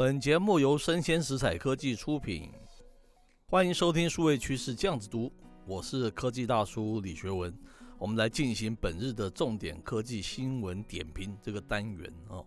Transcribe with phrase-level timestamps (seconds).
[0.00, 2.50] 本节目由生鲜食材科技出品，
[3.50, 5.30] 欢迎收听数位趋势酱子读，
[5.66, 7.54] 我是科技大叔李学文，
[7.98, 12.42] 我们来进行本日的重点科技新闻点评这个单元哦。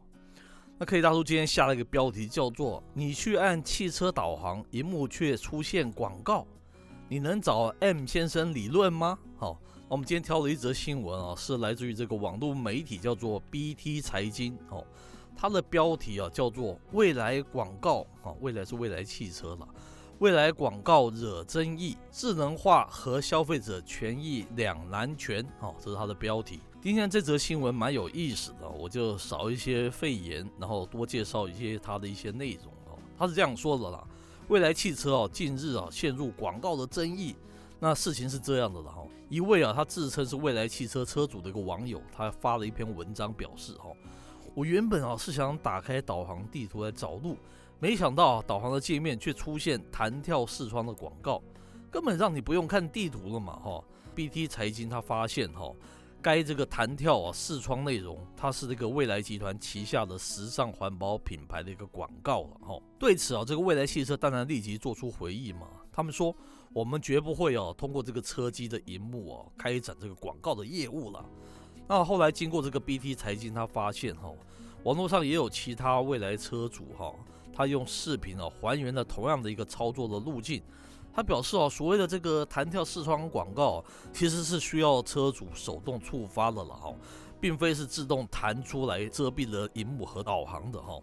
[0.80, 6.48] 那科技大叔今天下了一个标题，叫做“你去按汽车导航，萤幕却出现广告，
[7.08, 9.62] 你能找 M 先生理论吗？”好。
[9.90, 14.84] 我们今天挑了一则新闻啊，是来自于这个网络媒体，叫做 BT 财经哦。
[15.36, 19.68] 它的标题啊叫做“未来广告啊，未来是未来汽车了，
[20.20, 26.60] 未来广告惹争议，智能化和消费者权益两难全”哦，这是它的标题。
[26.82, 32.98] 今天这则新闻蛮有意思的，我就少一些废言，然后多介绍一些它的一些内容哦。
[33.18, 34.06] 它是这样说的啦：
[34.50, 37.36] 未来汽车啊，近日啊陷入广告的争议。
[37.80, 43.90] 那事情是这样的了哈，一位啊，他自称是未来汽车车主的一个网友，他发了一篇文章表示哈，
[44.54, 47.38] 我原本啊是想打开导航地图来找路，
[47.80, 51.42] 没想到导航的界面却出现弹跳视窗的广告，
[51.90, 53.84] 根本让你不用看地图了嘛哈。
[54.16, 55.74] BT 财经他发现哈，
[56.22, 62.80] 该这个弹跳啊视窗内容，它是这个未来集团旗下的时尚环保品牌的一个广告了哈。
[63.00, 66.36] 对此啊，这个未来汽车当然立即做出回应嘛，他们说。
[66.76, 71.24] 我们绝不会哦，通过这个车机的荧幕哦，开展这个广告的业务了。
[71.88, 74.32] 那后来经过这个 BT 财经，他发现哈，
[74.84, 77.14] 网络上也有其他未来车主哈，
[77.54, 80.64] 他用视频啊还原了同样的一个操作的路径。
[81.16, 86.92] 他表示哦，所谓的这个弹跳视窗广告，其实是需要车主手动触发的了哈，
[87.40, 91.00] 并非是自动弹出来遮蔽了荧幕和导航的哈。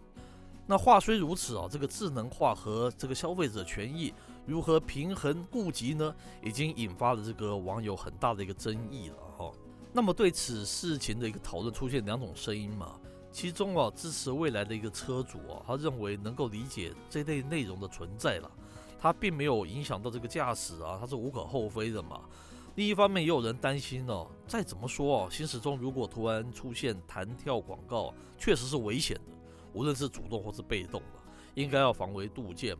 [0.67, 4.13] 那话虽如此啊，这个智能化和这个消费者权益。
[4.47, 6.13] 如何平衡顾及呢？
[6.43, 9.51] 已经引发了这个网友很大的一个争议了哈。
[9.93, 12.99] 那么对此事情的一个讨论出现两种声音嘛，
[13.31, 18.49] 其中啊支持未来的一个车主啊，他认为能够理解这类内容的存在了，
[18.99, 22.21] 他并没有影响到这个驾驶啊，他是无可厚非的嘛。
[22.75, 29.33] 另一方面也有人担心哦，再怎么说啊，行驶中如果突然出现弹跳广告，确实是危险的，
[29.73, 31.19] 无论是主动或是被动的，
[31.55, 32.77] 应该要防微杜渐。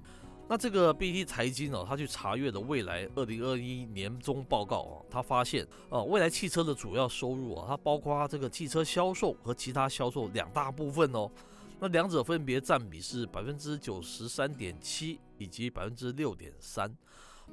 [0.52, 11.32] 那这个 BT 财经哦，他去查阅了未来二零二一年中报告啊，他发现啊，未来汽车的主要收入啊，它包括这个汽车销售和其他销售两大部分哦。
[11.80, 16.94] 那两者分别占比是百分之九十三点七以及百分之六点三。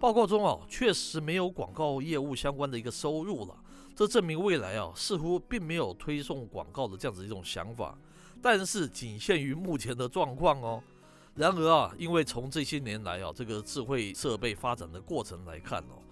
[0.01, 3.55] 报告中啊，确实没有广告业务相关的一个收入了，
[3.95, 7.97] 这证明未来啊，似乎并没有推送广告的这样子一种想法，
[8.43, 10.83] 但是仅限于目前的状况哦。
[11.39, 16.03] 然而啊，因为从这些年来啊，这个智慧设备发展的过程来看哦，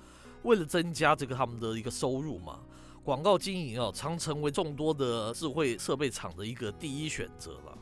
[0.44, 2.60] 为了增加这个他们的一个收入嘛，
[3.02, 7.76] 广告经营啊，常成为众多的智慧设备厂的一个第一选择了。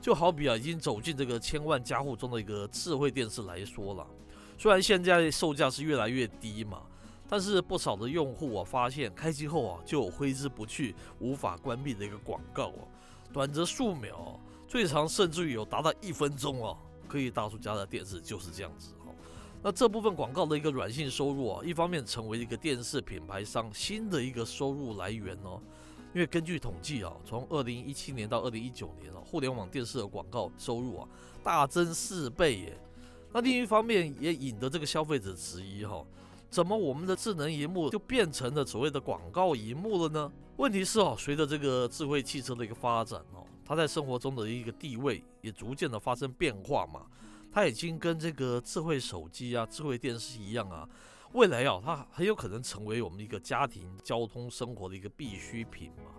[0.00, 4.06] 就好比啊，已经走进这个千万家户中的一个智慧电视来说了，
[4.56, 6.82] 虽然现在售价是越来越低嘛，
[7.28, 12.86] 但是不少的用户啊，发现开机后啊，就挥之不去、无法关闭的一个广告啊，
[13.32, 14.38] 短则数秒。
[14.70, 19.12] 最长甚至于有达到一分钟哦，可以大叔家的电视就是这样子哈。
[19.60, 25.60] 那这部分广告的一个软性收入啊，一方面成为一个电视品牌商新的一个收入来源哦。
[26.14, 31.08] 因为根据统计啊，从二零一七年到二零一九年啊，互联网电视的广告收入啊
[31.42, 32.80] 大增四倍耶。
[33.32, 36.06] 那另一方面也引得这个消费者质疑哈，
[36.48, 40.32] 怎么我们的智能荧幕就变成了所谓的广告荧幕了呢？
[40.58, 43.44] 问题是哦，随着这个智慧汽车的一个发展哦。
[43.70, 47.06] 它在生活中的一个地位也逐渐的发生变化嘛，
[47.52, 50.88] 它已经跟这个智慧手机啊、智慧电视一样啊，
[51.34, 56.10] 未来啊，它很有可能成为我们一个家庭、交通、生活的一个必需品嘛。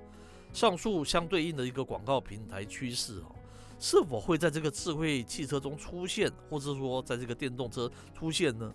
[0.53, 3.35] 上述相对应的一个广告平台趋势哦，
[3.78, 8.73] 是否会在这个智慧汽车中出现，或者说在这个电动车出现呢？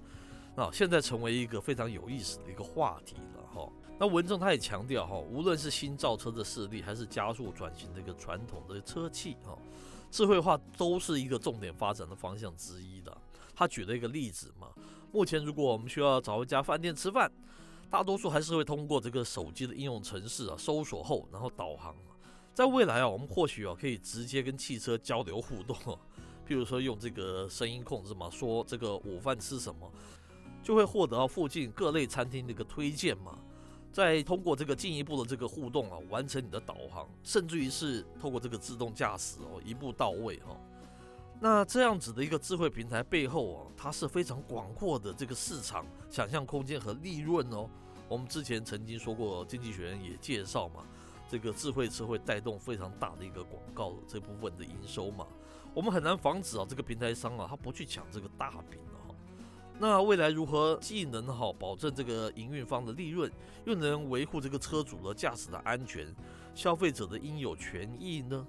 [0.54, 3.45] 啊，现在成为一个非常有意思的一个话题了。
[3.98, 9.56] 那文中他也强调哈，无论是新造车的势力，还是加速转型的一个传统的车企哈，
[10.10, 13.16] 智慧化都是一个重点发展的方向之一的。
[13.54, 14.68] 他举了一个例子嘛，
[15.10, 17.32] 目前如果我们需要找一家饭店吃饭，
[17.88, 21.94] 大多数还是会通过这个手机的应用程式啊，搜索后然后导航。
[22.52, 25.74] 在未来啊，我们或许啊可以直接跟汽车交流互动，
[26.46, 29.90] 譬如说用这个声音控制嘛，说这个午饭吃什么，
[30.62, 33.38] 就会获得附近各类餐厅的一个推荐嘛。
[33.96, 40.54] 再通过这个进一步的这个互动啊，完成你的导航，甚至于是透过这个自动驾驶哦，一步到位哈。
[41.40, 47.70] 那这样子的一个智慧平台背后啊，它是非常广阔的这个市场想象空间和利润哦。
[48.06, 50.84] 我们之前曾经说过，经济学人也介绍嘛，
[51.26, 55.26] 这个智慧车会带动非常大的一个广告这部分的营收嘛。
[55.72, 59.05] 我们很难防止啊这个平台商啊他不去抢这个大饼啊。
[59.78, 63.30] 那未来如何既能好保证这个营运方的利润，
[63.66, 66.06] 又能维护这个车主的驾驶的安全、
[66.54, 68.46] 消费者的应有权益呢？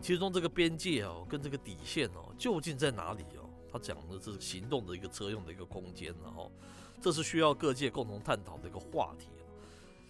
[0.00, 3.48] 其中这个边界哦，跟这个底线哦，究竟在哪里哦？
[3.70, 6.50] 他讲的是行动的一个车用的一个空间，然后
[7.00, 9.28] 这是需要各界共同探讨的一个话题。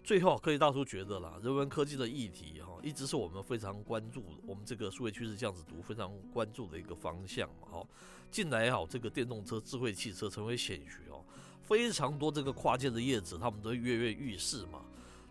[0.04, 7.86] 最后，科技大叔觉得啦，人文科技的议题哈，一直是我们非常关注，我们这个数位趋势这样子读非常关注的一个方向嘛哈。
[8.28, 11.22] 近来哈，这个电动车、智慧汽车成为显学哦，
[11.62, 14.82] 非常多这个跨界的业者，他们都跃跃欲试嘛。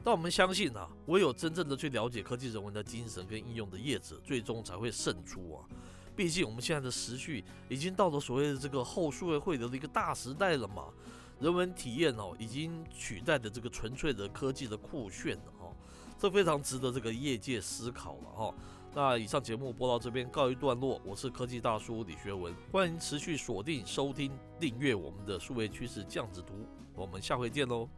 [0.04, 5.68] 但我们相信啊，唯有真正的去了解科技人文的精神跟应用的业者，最终才会胜出啊。
[6.16, 10.86] 毕竟我们现在的时序已经到了所谓的这个后数位汇流的一个大时代了嘛。
[11.42, 15.76] 人文体验哦，已经取代的这个纯粹的科技的酷炫了哦，
[16.16, 18.54] 这非常值得这个业界思考了哈。
[18.94, 26.54] 那以上节目播到这边告一段落，我是科技大叔李学文，欢迎持续锁定收听订阅我们的数位趋势酱子图，
[26.94, 27.90] 我们下回见喽。